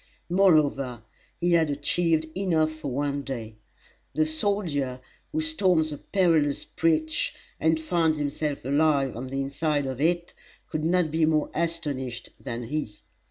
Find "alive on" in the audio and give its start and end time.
8.65-9.27